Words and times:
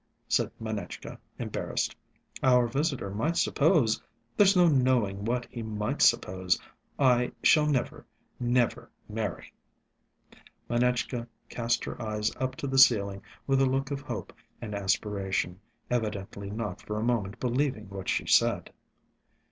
said 0.27 0.49
Manetchka, 0.59 1.19
embarrassed. 1.37 1.95
"Our 2.41 2.65
visitor 2.67 3.11
might 3.11 3.37
suppose... 3.37 4.01
there's 4.35 4.55
no 4.55 4.67
knowing 4.67 5.25
what 5.25 5.45
he 5.51 5.61
might 5.61 6.01
suppose.... 6.01 6.59
I 6.97 7.33
shall 7.43 7.67
never 7.67 8.07
never 8.39 8.89
marry." 9.07 9.53
Manetchka 10.67 11.27
cast 11.49 11.85
her 11.85 12.01
eyes 12.01 12.35
up 12.37 12.55
to 12.55 12.65
the 12.67 12.79
ceiling 12.79 13.21
with 13.45 13.61
a 13.61 13.67
look 13.69 13.91
of 13.91 14.01
hope 14.01 14.33
and 14.59 14.73
aspiration, 14.73 15.59
evidently 15.91 16.49
not 16.49 16.81
for 16.81 16.97
a 16.97 17.03
moment 17.03 17.39
believing 17.39 17.87
what 17.89 18.09
she 18.09 18.25
said. 18.25 18.71